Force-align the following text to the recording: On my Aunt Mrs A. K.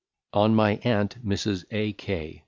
On 0.33 0.55
my 0.55 0.77
Aunt 0.83 1.23
Mrs 1.23 1.63
A. 1.69 1.93
K. 1.93 2.39